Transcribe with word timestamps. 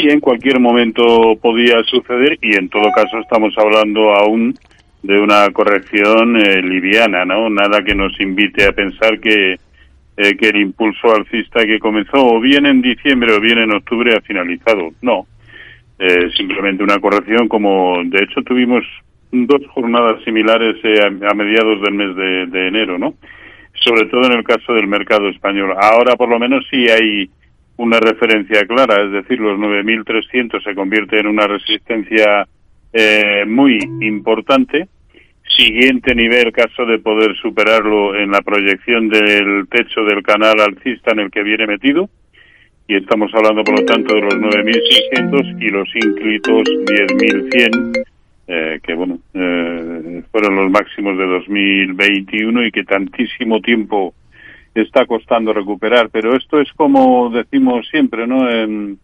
sí, 0.00 0.08
en 0.08 0.20
cualquier 0.20 0.58
momento 0.60 1.36
podía 1.40 1.82
suceder 1.84 2.38
y 2.40 2.56
en 2.56 2.68
todo 2.68 2.90
caso 2.94 3.18
estamos 3.18 3.54
hablando 3.58 4.14
aún 4.14 4.54
de 5.02 5.18
una 5.18 5.50
corrección 5.50 6.36
eh, 6.36 6.62
liviana, 6.62 7.24
¿no? 7.24 7.50
Nada 7.50 7.82
que 7.84 7.94
nos 7.94 8.18
invite 8.20 8.64
a 8.64 8.72
pensar 8.72 9.20
que, 9.20 9.58
eh, 10.16 10.36
que 10.36 10.48
el 10.48 10.60
impulso 10.60 11.14
alcista 11.14 11.64
que 11.64 11.78
comenzó 11.78 12.24
o 12.24 12.40
bien 12.40 12.66
en 12.66 12.80
diciembre 12.80 13.32
o 13.32 13.40
bien 13.40 13.58
en 13.58 13.74
octubre 13.74 14.14
ha 14.16 14.20
finalizado. 14.20 14.90
No, 15.02 15.26
eh, 15.98 16.30
simplemente 16.36 16.84
una 16.84 17.00
corrección 17.00 17.48
como 17.48 18.02
de 18.04 18.24
hecho 18.24 18.42
tuvimos 18.42 18.84
dos 19.32 19.66
jornadas 19.68 20.22
similares 20.24 20.76
a, 21.04 21.34
mediados 21.34 21.80
del 21.82 21.94
mes 21.94 22.14
de, 22.14 22.46
de 22.46 22.68
enero, 22.68 22.98
¿no? 22.98 23.14
Sobre 23.74 24.06
todo 24.06 24.26
en 24.26 24.38
el 24.38 24.44
caso 24.44 24.72
del 24.74 24.86
mercado 24.86 25.28
español. 25.28 25.74
Ahora 25.80 26.14
por 26.16 26.28
lo 26.28 26.38
menos 26.38 26.64
sí 26.70 26.86
hay 26.88 27.28
una 27.82 27.98
referencia 27.98 28.64
clara, 28.64 29.02
es 29.04 29.12
decir, 29.12 29.40
los 29.40 29.58
9.300 29.58 30.62
se 30.62 30.74
convierte 30.74 31.18
en 31.18 31.26
una 31.26 31.46
resistencia 31.46 32.46
eh, 32.92 33.44
muy 33.46 33.78
importante. 34.00 34.88
Siguiente 35.56 36.14
nivel, 36.14 36.52
caso 36.52 36.86
de 36.86 36.98
poder 37.00 37.34
superarlo 37.36 38.14
en 38.14 38.30
la 38.30 38.40
proyección 38.40 39.08
del 39.08 39.66
techo 39.68 40.02
del 40.04 40.22
canal 40.22 40.60
alcista 40.60 41.10
en 41.12 41.20
el 41.20 41.30
que 41.30 41.42
viene 41.42 41.66
metido. 41.66 42.08
Y 42.86 42.96
estamos 42.96 43.32
hablando, 43.34 43.64
por 43.64 43.80
lo 43.80 43.84
tanto, 43.84 44.14
de 44.14 44.22
los 44.22 44.34
9.600 44.34 45.62
y 45.62 45.68
los 45.68 45.88
ínclitos 45.94 46.62
10.100, 46.62 48.04
eh, 48.46 48.80
que 48.82 48.94
bueno, 48.94 49.18
eh, 49.34 50.22
fueron 50.30 50.56
los 50.56 50.70
máximos 50.70 51.18
de 51.18 51.26
2021 51.26 52.66
y 52.66 52.70
que 52.70 52.84
tantísimo 52.84 53.60
tiempo 53.60 54.14
está 54.74 55.06
costando 55.06 55.52
recuperar. 55.52 56.10
Pero 56.10 56.36
esto 56.36 56.60
es 56.60 56.72
como 56.72 57.30
decimos 57.30 57.86
siempre, 57.88 58.26
¿no? 58.26 58.48
En, 58.50 58.98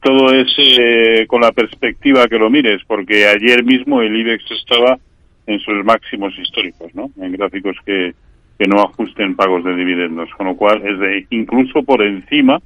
todo 0.00 0.32
es 0.32 0.50
eh, 0.58 1.26
con 1.26 1.42
la 1.42 1.52
perspectiva 1.52 2.26
que 2.28 2.38
lo 2.38 2.48
mires, 2.48 2.80
porque 2.86 3.26
ayer 3.26 3.62
mismo 3.62 4.00
el 4.00 4.16
IBEX 4.16 4.50
estaba 4.52 4.98
en 5.46 5.60
sus 5.60 5.84
máximos 5.84 6.32
históricos, 6.38 6.94
¿no? 6.94 7.10
En 7.20 7.32
gráficos 7.32 7.76
que, 7.84 8.14
que 8.58 8.66
no 8.66 8.80
ajusten 8.80 9.36
pagos 9.36 9.64
de 9.64 9.76
dividendos, 9.76 10.30
con 10.38 10.46
lo 10.46 10.56
cual 10.56 10.80
es 10.86 10.98
de, 10.98 11.26
incluso 11.28 11.82
por 11.82 12.02
encima 12.02 12.58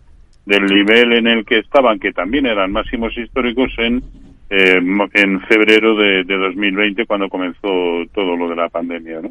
del 0.44 0.66
nivel 0.66 1.14
en 1.14 1.26
el 1.26 1.44
que 1.44 1.58
estaban, 1.58 1.98
que 1.98 2.12
también 2.12 2.46
eran 2.46 2.70
máximos 2.70 3.18
históricos 3.18 3.72
en 3.78 4.04
eh, 4.48 4.80
en 5.14 5.40
febrero 5.42 5.96
de, 5.96 6.22
de 6.22 6.38
2020 6.38 7.04
cuando 7.06 7.28
comenzó 7.28 7.68
todo 8.14 8.36
lo 8.36 8.48
de 8.48 8.54
la 8.54 8.68
pandemia, 8.68 9.20
¿no? 9.20 9.30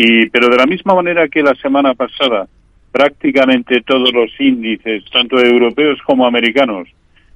Y, 0.00 0.28
pero 0.28 0.48
de 0.48 0.56
la 0.56 0.66
misma 0.66 0.94
manera 0.94 1.26
que 1.26 1.42
la 1.42 1.56
semana 1.56 1.92
pasada 1.92 2.46
prácticamente 2.92 3.80
todos 3.80 4.12
los 4.12 4.30
índices, 4.38 5.02
tanto 5.10 5.44
europeos 5.44 5.98
como 6.06 6.24
americanos, 6.24 6.86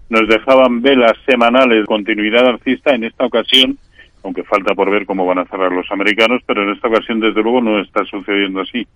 nos 0.08 0.28
dejaban 0.28 0.80
velas 0.80 1.14
semanales 1.27 1.80
de 1.80 1.86
continuidad 1.86 2.46
alcista, 2.46 2.94
en 2.94 3.02
esta 3.02 3.27
ocasión, 3.27 3.77
aunque 4.22 4.44
falta 4.44 4.77
por 4.77 4.92
ver 4.92 5.06
cómo 5.06 5.27
van 5.27 5.40
a 5.40 5.44
cerrar 5.46 5.72
los 5.72 5.90
americanos, 5.90 6.40
pero 6.46 6.62
en 6.62 6.70
esta 6.70 6.86
ocasión 6.86 7.18
desde 7.18 7.42
luego 7.42 7.60
no 7.60 7.80
está 7.80 8.05
sucediendo 8.05 8.60
así. 8.60 8.86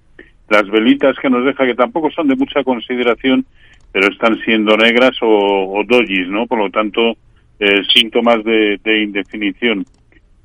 Las 0.48 0.70
velitas 0.70 1.16
que 1.18 1.28
nos 1.28 1.44
deja, 1.44 1.66
que 1.66 1.74
tampoco 1.74 2.12
son 2.12 2.28
de 2.28 2.36
mucha 2.36 2.62
consideración, 2.62 3.44
pero 3.90 4.06
están 4.12 4.38
siendo 4.44 4.76
negras 4.76 5.16
o, 5.22 5.76
o 5.76 5.82
dojis, 5.84 6.28
¿no? 6.28 6.46
Por 6.46 6.60
lo 6.60 6.70
tanto, 6.70 7.16
eh, 7.58 7.82
síntomas 7.92 8.44
de, 8.44 8.78
de 8.84 9.02
indefinición. 9.02 9.84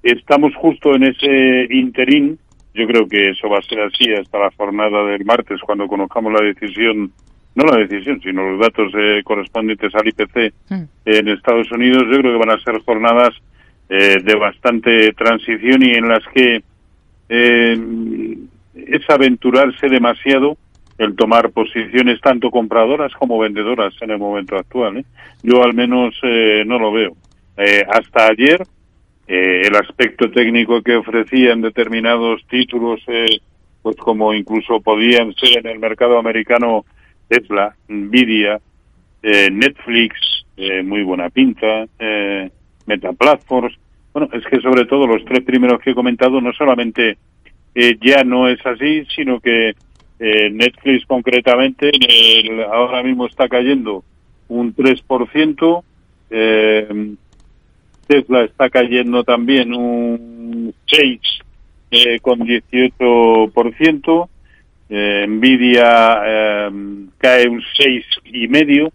Estamos 0.02 0.56
justo 0.56 0.96
en 0.96 1.04
ese 1.04 1.68
interín 1.70 2.40
yo 2.74 2.88
creo 2.88 3.08
que 3.08 3.32
eso 3.32 3.50
va 3.50 3.60
a 3.60 3.64
ser 3.64 3.82
así 3.82 4.14
hasta 4.14 4.40
la 4.40 4.52
jornada 4.52 5.04
del 5.06 5.26
martes, 5.26 5.60
cuando 5.62 5.88
conozcamos 5.88 6.32
la 6.32 6.42
decisión, 6.42 7.12
no 7.56 7.66
la 7.66 7.78
decisión, 7.78 8.22
sino 8.22 8.50
los 8.50 8.60
datos 8.60 8.94
eh, 8.98 9.22
correspondientes 9.24 9.94
al 9.94 10.08
IPC 10.08 10.54
mm. 10.70 10.84
en 11.06 11.28
Estados 11.28 11.70
Unidos. 11.72 12.04
Yo 12.10 12.20
creo 12.20 12.34
que 12.34 12.48
van 12.48 12.58
a 12.58 12.64
ser 12.64 12.80
jornadas 12.84 13.30
eh, 13.90 14.18
de 14.24 14.36
bastante 14.36 15.12
transición 15.14 15.84
y 15.84 15.92
en 15.92 16.08
las 16.08 16.24
que 16.34 16.64
eh, 17.28 18.38
es 18.74 19.10
aventurarse 19.10 19.90
demasiado 19.90 20.58
el 20.98 21.16
tomar 21.16 21.50
posiciones 21.50 22.22
tanto 22.22 22.52
compradoras 22.52 23.12
como 23.14 23.40
vendedoras 23.40 23.94
en 24.02 24.12
el 24.12 24.18
momento 24.18 24.56
actual. 24.56 25.04
Yo 25.44 25.64
al 25.64 25.74
menos 25.74 26.16
no 26.24 26.78
lo 26.78 26.92
veo. 26.92 27.16
hasta 27.90 28.28
ayer 28.28 28.62
eh, 29.34 29.62
el 29.66 29.74
aspecto 29.78 30.30
técnico 30.30 30.82
que 30.82 30.98
ofrecían 30.98 31.62
determinados 31.62 32.46
títulos, 32.50 33.00
eh, 33.08 33.40
pues 33.82 33.96
como 33.96 34.34
incluso 34.34 34.82
podían 34.82 35.34
ser 35.36 35.60
en 35.60 35.68
el 35.68 35.80
mercado 35.80 36.18
americano 36.18 36.84
Tesla, 37.30 37.74
Nvidia, 37.88 38.60
eh, 39.24 39.50
Netflix, 39.50 40.18
muy 40.84 41.04
buena 41.04 41.30
pinta, 41.30 41.86
Meta 42.86 43.14
Platforms. 43.14 43.74
Bueno, 44.14 44.28
es 44.34 44.46
que 44.48 44.60
sobre 44.60 44.84
todo 44.84 45.08
los 45.08 45.24
tres 45.24 45.46
primeros 45.46 45.80
que 45.80 45.92
he 45.92 45.96
comentado 45.96 46.42
no 46.42 46.52
solamente 46.52 47.18
ya 47.74 48.26
no 48.26 48.50
es 48.50 48.60
así, 48.66 49.06
sino 49.16 49.40
que 49.40 49.74
Netflix 50.20 51.06
concretamente 51.06 51.90
ahora 52.70 53.02
mismo 53.02 53.28
está 53.28 53.48
cayendo 53.48 54.04
un 54.50 54.76
3%, 54.76 55.84
eh, 56.32 57.16
Tesla 58.12 58.44
está 58.44 58.70
cayendo 58.70 59.24
también 59.24 59.74
un 59.74 60.74
6 60.86 61.22
eh, 61.92 62.20
con 62.20 62.40
18%, 62.40 64.30
eh, 64.90 65.26
Nvidia 65.28 66.68
em, 66.68 67.08
cae 67.18 67.48
un 67.48 67.62
seis 67.78 68.06
y 68.26 68.50
medio. 68.50 68.92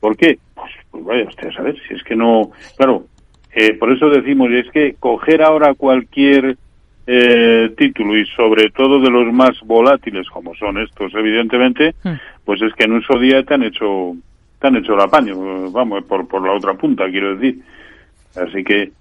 ¿Por 0.00 0.16
qué? 0.16 0.38
Pues, 0.54 0.72
pues 0.90 1.04
vaya 1.04 1.28
usted 1.28 1.48
a 1.48 1.52
saber, 1.52 1.76
si 1.86 1.94
es 1.94 2.02
que 2.02 2.16
no, 2.16 2.50
claro, 2.76 3.06
eh, 3.52 3.74
por 3.74 3.92
eso 3.92 4.10
decimos, 4.10 4.50
es 4.50 4.68
que 4.72 4.96
coger 4.98 5.42
ahora 5.42 5.74
cualquier 5.74 6.56
eh, 7.06 7.72
título 7.76 8.16
y 8.16 8.26
sobre 8.26 8.70
todo 8.70 9.00
de 9.00 9.10
los 9.10 9.32
más 9.32 9.60
volátiles 9.64 10.28
como 10.30 10.54
son 10.56 10.78
estos, 10.78 11.12
evidentemente, 11.14 11.94
hmm. 12.02 12.14
pues 12.44 12.62
es 12.62 12.72
que 12.74 12.84
en 12.84 12.92
un 12.92 13.02
solo 13.02 13.20
día 13.20 13.42
te 13.44 13.54
han 13.54 13.62
hecho, 13.62 14.16
te 14.60 14.66
han 14.66 14.76
hecho 14.76 14.94
el 14.94 15.00
apaño, 15.00 15.70
vamos, 15.70 16.04
por, 16.04 16.26
por 16.26 16.44
la 16.44 16.52
otra 16.52 16.74
punta, 16.74 17.10
quiero 17.10 17.36
decir. 17.36 17.60
Así 18.36 18.62
que 18.64 18.92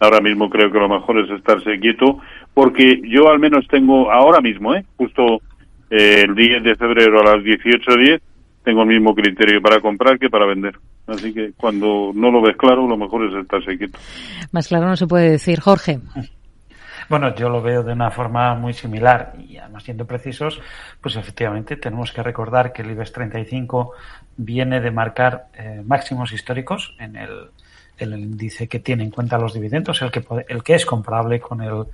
ahora 0.00 0.20
mismo 0.20 0.48
creo 0.48 0.70
que 0.70 0.78
lo 0.78 0.88
mejor 0.88 1.18
es 1.20 1.30
estarse 1.30 1.78
quieto, 1.78 2.18
porque 2.54 3.00
yo 3.04 3.28
al 3.28 3.38
menos 3.38 3.66
tengo 3.68 4.10
ahora 4.10 4.40
mismo, 4.40 4.74
¿eh? 4.74 4.84
justo 4.96 5.40
eh, 5.90 6.24
el 6.26 6.34
10 6.34 6.62
de 6.62 6.76
febrero 6.76 7.20
a 7.20 7.36
las 7.36 7.44
18.10, 7.44 8.20
tengo 8.64 8.82
el 8.82 8.88
mismo 8.88 9.14
criterio 9.14 9.62
para 9.62 9.80
comprar 9.80 10.18
que 10.18 10.28
para 10.28 10.46
vender. 10.46 10.78
Así 11.06 11.32
que 11.32 11.52
cuando 11.56 12.12
no 12.14 12.30
lo 12.30 12.42
ves 12.42 12.56
claro, 12.56 12.86
lo 12.86 12.96
mejor 12.96 13.26
es 13.26 13.34
estarse 13.34 13.78
quieto. 13.78 13.98
Más 14.52 14.68
claro 14.68 14.86
no 14.86 14.96
se 14.96 15.06
puede 15.06 15.30
decir, 15.30 15.60
Jorge. 15.60 16.00
Bueno, 17.08 17.34
yo 17.34 17.48
lo 17.48 17.62
veo 17.62 17.82
de 17.82 17.94
una 17.94 18.10
forma 18.10 18.54
muy 18.54 18.74
similar 18.74 19.32
y 19.38 19.56
además 19.56 19.84
siendo 19.84 20.06
precisos, 20.06 20.60
pues 21.00 21.16
efectivamente 21.16 21.76
tenemos 21.76 22.12
que 22.12 22.22
recordar 22.22 22.72
que 22.72 22.82
el 22.82 22.90
IBEX 22.90 23.12
35 23.12 23.92
viene 24.36 24.80
de 24.82 24.90
marcar 24.90 25.46
eh, 25.54 25.82
máximos 25.86 26.32
históricos 26.32 26.94
en 26.98 27.16
el 27.16 27.50
el 27.98 28.18
índice 28.18 28.68
que 28.68 28.80
tiene 28.80 29.04
en 29.04 29.10
cuenta 29.10 29.38
los 29.38 29.54
dividendos, 29.54 30.00
el 30.02 30.10
que, 30.10 30.24
el 30.48 30.62
que 30.62 30.74
es 30.74 30.86
comparable 30.86 31.40
con 31.40 31.60
el, 31.62 31.84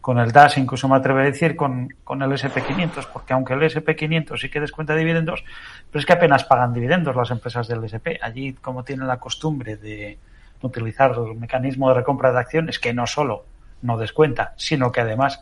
con 0.00 0.18
el 0.18 0.32
DAS, 0.32 0.58
incluso 0.58 0.88
me 0.88 0.96
atrevo 0.96 1.20
a 1.20 1.22
decir 1.22 1.56
con, 1.56 1.88
con 2.04 2.22
el 2.22 2.30
SP500, 2.30 3.08
porque 3.12 3.32
aunque 3.32 3.54
el 3.54 3.62
SP500 3.62 4.38
sí 4.38 4.50
que 4.50 4.60
descuenta 4.60 4.94
dividendos, 4.94 5.44
pero 5.90 6.00
es 6.00 6.06
que 6.06 6.12
apenas 6.12 6.44
pagan 6.44 6.74
dividendos 6.74 7.16
las 7.16 7.30
empresas 7.30 7.68
del 7.68 7.82
SP. 7.88 8.20
Allí, 8.20 8.52
como 8.52 8.84
tienen 8.84 9.06
la 9.06 9.18
costumbre 9.18 9.76
de 9.76 10.18
utilizar 10.60 11.12
el 11.16 11.36
mecanismo 11.36 11.88
de 11.88 11.94
recompra 11.94 12.32
de 12.32 12.38
acciones, 12.38 12.78
que 12.78 12.92
no 12.92 13.06
solo 13.06 13.46
no 13.82 13.96
descuenta, 13.98 14.54
sino 14.56 14.92
que 14.92 15.00
además 15.00 15.40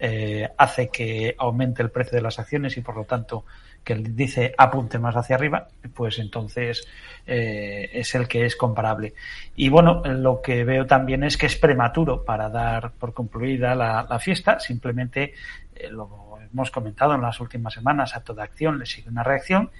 eh, 0.00 0.48
hace 0.58 0.88
que 0.88 1.36
aumente 1.38 1.80
el 1.80 1.90
precio 1.90 2.16
de 2.16 2.22
las 2.22 2.40
acciones 2.40 2.76
y 2.76 2.80
por 2.80 2.96
lo 2.96 3.04
tanto 3.04 3.44
que 3.84 3.94
dice 3.94 4.52
apunte 4.58 4.98
más 4.98 5.14
hacia 5.14 5.36
arriba, 5.36 5.68
pues 5.94 6.18
entonces 6.18 6.88
eh, 7.26 7.90
es 7.92 8.14
el 8.14 8.26
que 8.26 8.44
es 8.44 8.56
comparable. 8.56 9.14
Y 9.54 9.68
bueno, 9.68 10.02
lo 10.04 10.42
que 10.42 10.64
veo 10.64 10.86
también 10.86 11.22
es 11.22 11.36
que 11.36 11.46
es 11.46 11.56
prematuro 11.56 12.24
para 12.24 12.48
dar 12.48 12.92
por 12.92 13.14
concluida 13.14 13.74
la, 13.74 14.18
fiesta, 14.18 14.58
simplemente 14.58 15.34
eh, 15.76 15.90
lo 15.90 16.38
hemos 16.40 16.70
comentado 16.72 17.14
en 17.14 17.22
las 17.22 17.38
últimas 17.40 17.74
semanas, 17.74 18.16
a 18.16 18.24
toda 18.24 18.42
acción 18.42 18.78
le 18.78 18.86
sigue 18.86 19.10
una 19.10 19.22
reacción. 19.22 19.70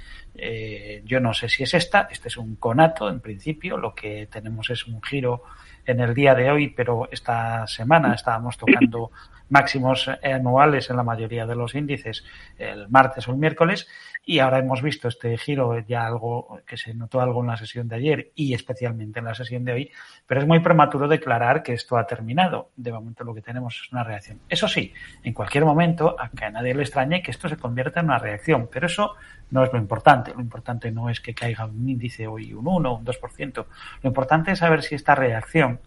Yo 1.05 1.21
no 1.21 1.33
sé 1.33 1.49
si 1.49 1.63
es 1.63 1.75
esta, 1.75 2.09
este 2.11 2.29
es 2.29 2.37
un 2.37 2.57
conato 2.57 3.09
en 3.09 3.21
principio, 3.21 3.77
lo 3.77 3.95
que 3.95 4.27
tenemos 4.31 4.69
es 4.71 4.87
un 4.87 5.01
giro 5.01 5.45
en 5.87 6.01
el 6.01 6.15
día 6.15 6.35
de 6.35 6.51
hoy, 6.51 6.69
pero 6.69 7.09
esta 7.11 7.67
semana 7.67 8.15
estábamos 8.15 8.59
tocando 8.59 9.11
máximos 9.49 10.09
anuales 10.23 10.91
en 10.91 10.97
la 10.97 11.03
mayoría 11.03 11.47
de 11.47 11.55
los 11.55 11.75
índices 11.75 12.25
el 12.59 12.89
martes 12.89 13.29
o 13.29 13.33
el 13.33 13.39
miércoles 13.39 13.87
y 14.27 14.39
ahora 14.39 14.59
hemos 14.59 14.83
visto 14.83 15.09
este 15.09 15.37
giro 15.37 15.79
ya 15.81 16.07
algo 16.07 16.61
que 16.67 16.77
se 16.77 16.95
notó 16.95 17.21
algo 17.21 17.43
en 17.43 17.49
la 17.49 17.57
sesión 17.57 17.89
de 17.89 17.97
ayer 17.97 18.33
y 18.35 18.55
especialmente 18.55 19.19
en 19.19 19.27
la 19.27 19.35
sesión 19.35 19.65
de 19.65 19.73
hoy, 19.73 19.91
pero 20.27 20.41
es 20.41 20.47
muy 20.47 20.61
prematuro 20.61 21.09
declarar 21.09 21.63
que 21.63 21.75
esto 21.75 21.97
ha 21.99 22.07
terminado. 22.07 22.71
De 22.77 22.93
momento 22.93 23.25
lo 23.25 23.35
que 23.35 23.43
tenemos 23.43 23.81
es 23.85 23.93
una 23.93 24.03
reacción. 24.03 24.41
Eso 24.49 24.67
sí, 24.67 24.93
en 25.23 25.35
cualquier 25.35 25.65
momento 25.65 26.17
a 26.19 26.31
que 26.31 26.47
a 26.47 26.51
nadie 26.51 26.75
le 26.75 26.83
extrañe 26.83 27.23
que 27.23 27.31
esto 27.31 27.49
se 27.49 27.57
convierta 27.57 28.01
en 28.01 28.07
una 28.07 28.19
reacción, 28.19 28.69
pero 28.73 28.87
eso 28.87 29.15
no 29.51 29.63
es 29.63 29.73
lo 29.73 29.79
importante. 29.79 30.33
Lo 30.33 30.41
importante 30.41 30.91
no 30.91 31.11
es 31.11 31.21
que 31.21 31.35
caiga 31.35 31.67
un 31.67 31.89
índice 31.89 32.27
hoy 32.27 32.55
un 32.55 32.67
1 32.67 32.91
o 32.91 32.99
un 32.99 33.05
2%. 33.05 33.67
Lo 34.03 34.09
importante 34.09 34.53
es 34.53 34.59
saber 34.59 34.83
si 34.83 34.95
esta 34.95 35.15
reacción 35.15 35.81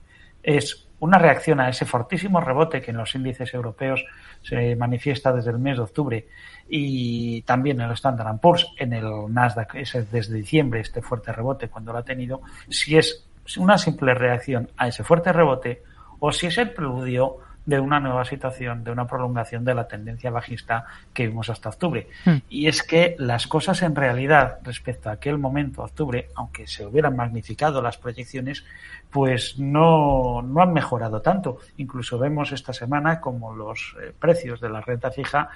es 0.43 0.86
una 0.99 1.17
reacción 1.17 1.59
a 1.59 1.69
ese 1.69 1.85
fortísimo 1.85 2.41
rebote 2.41 2.81
que 2.81 2.91
en 2.91 2.97
los 2.97 3.13
índices 3.13 3.53
europeos 3.53 4.05
se 4.41 4.75
manifiesta 4.75 5.31
desde 5.31 5.51
el 5.51 5.59
mes 5.59 5.77
de 5.77 5.83
octubre 5.83 6.27
y 6.67 7.41
también 7.43 7.79
en 7.79 7.87
el 7.87 7.93
Standard 7.93 8.39
Poor's, 8.39 8.67
en 8.77 8.93
el 8.93 9.05
Nasdaq, 9.29 9.75
ese 9.75 10.03
desde 10.03 10.35
diciembre, 10.35 10.79
este 10.79 11.01
fuerte 11.01 11.31
rebote 11.31 11.69
cuando 11.69 11.93
lo 11.93 11.99
ha 11.99 12.03
tenido, 12.03 12.41
si 12.69 12.97
es 12.97 13.27
una 13.57 13.77
simple 13.77 14.13
reacción 14.13 14.69
a 14.77 14.87
ese 14.87 15.03
fuerte 15.03 15.31
rebote 15.31 15.83
o 16.19 16.31
si 16.31 16.47
es 16.47 16.57
el 16.57 16.71
preludio 16.71 17.37
de 17.67 17.81
una 17.81 17.99
nueva 17.99 18.23
situación, 18.23 18.85
de 18.85 18.91
una 18.91 19.05
prolongación 19.07 19.65
de 19.65 19.75
la 19.75 19.89
tendencia 19.89 20.31
bajista 20.31 20.85
que 21.13 21.27
vimos 21.27 21.49
hasta 21.49 21.67
octubre. 21.67 22.07
Hmm. 22.23 22.37
Y 22.49 22.67
es 22.67 22.81
que 22.81 23.17
las 23.19 23.45
cosas 23.45 23.81
en 23.81 23.93
realidad 23.93 24.59
respecto 24.63 25.09
a 25.09 25.13
aquel 25.13 25.37
momento, 25.37 25.83
octubre, 25.83 26.29
aunque 26.35 26.65
se 26.65 26.85
hubieran 26.85 27.17
magnificado 27.17 27.81
las 27.81 27.97
proyecciones, 27.97 28.63
pues 29.11 29.59
no, 29.59 30.41
no 30.41 30.61
han 30.61 30.71
mejorado 30.71 31.21
tanto. 31.21 31.57
Incluso 31.75 32.17
vemos 32.17 32.53
esta 32.53 32.71
semana 32.71 33.19
como 33.19 33.53
los 33.53 33.97
eh, 34.01 34.13
precios 34.17 34.61
de 34.61 34.69
la 34.69 34.79
renta 34.79 35.11
fija, 35.11 35.49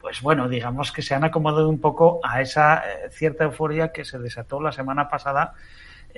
pues 0.00 0.22
bueno, 0.22 0.48
digamos 0.48 0.92
que 0.92 1.02
se 1.02 1.16
han 1.16 1.24
acomodado 1.24 1.68
un 1.68 1.80
poco 1.80 2.20
a 2.22 2.40
esa 2.40 2.76
eh, 2.76 3.10
cierta 3.10 3.42
euforia 3.42 3.90
que 3.90 4.04
se 4.04 4.20
desató 4.20 4.60
la 4.60 4.70
semana 4.70 5.08
pasada 5.08 5.54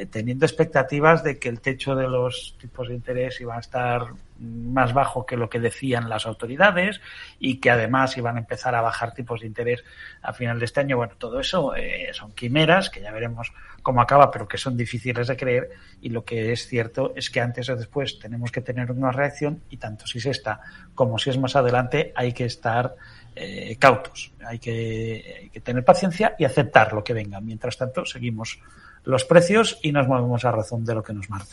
teniendo 0.07 0.47
expectativas 0.47 1.23
de 1.23 1.39
que 1.39 1.49
el 1.49 1.61
techo 1.61 1.95
de 1.95 2.09
los 2.09 2.57
tipos 2.61 2.89
de 2.89 2.95
interés 2.95 3.41
iba 3.41 3.57
a 3.57 3.61
estar 3.61 4.09
más 4.39 4.95
bajo 4.95 5.27
que 5.27 5.37
lo 5.37 5.51
que 5.51 5.59
decían 5.59 6.09
las 6.09 6.27
autoridades 6.27 7.01
y 7.39 7.59
que 7.59 7.71
además 7.71 8.17
iban 8.17 8.37
a 8.37 8.41
empezar 8.41 8.75
a 8.75 8.81
bajar 8.81 9.13
tipos 9.13 9.41
de 9.41 9.47
interés 9.47 9.85
a 10.23 10.33
final 10.33 10.59
de 10.59 10.65
este 10.65 10.81
año. 10.81 10.97
Bueno, 10.97 11.15
todo 11.19 11.41
eso 11.41 11.75
eh, 11.75 12.11
son 12.13 12.33
quimeras 12.33 12.91
que 12.91 13.01
ya 13.01 13.11
veremos 13.11 13.53
cómo 13.83 14.01
acaba, 14.01 14.31
pero 14.31 14.47
que 14.47 14.59
son 14.59 14.77
difíciles 14.77 15.27
de 15.27 15.37
creer 15.37 15.71
y 16.01 16.11
lo 16.11 16.25
que 16.25 16.53
es 16.53 16.67
cierto 16.67 17.13
es 17.17 17.31
que 17.31 17.41
antes 17.41 17.69
o 17.69 17.77
después 17.77 18.19
tenemos 18.19 18.53
que 18.53 18.61
tener 18.61 18.91
una 18.93 19.11
reacción 19.11 19.63
y 19.71 19.77
tanto 19.77 20.07
si 20.07 20.19
es 20.19 20.27
esta 20.27 20.61
como 20.95 21.19
si 21.19 21.31
es 21.31 21.39
más 21.39 21.57
adelante 21.57 22.13
hay 22.15 22.33
que 22.33 22.45
estar 22.45 22.95
eh, 23.35 23.77
cautos, 23.79 24.33
hay 24.45 24.59
que 24.59 25.51
tener 25.63 25.85
paciencia 25.85 26.35
y 26.39 26.45
aceptar 26.45 26.93
lo 26.93 27.05
que 27.05 27.13
venga. 27.13 27.41
Mientras 27.41 27.77
tanto, 27.77 28.05
seguimos 28.05 28.61
los 29.09 29.25
precios 29.25 29.79
y 29.81 29.91
nos 29.91 30.07
movemos 30.07 30.45
a 30.45 30.53
razón 30.53 30.85
de 30.85 30.95
lo 30.95 31.03
que 31.03 31.15
nos 31.15 31.31
marca. 31.31 31.47